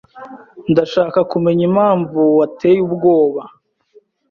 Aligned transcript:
Ndashaka 0.71 1.19
kumenya 1.31 1.63
impamvu 1.69 2.19
wateye 2.39 2.79
ubwoba 2.87 3.41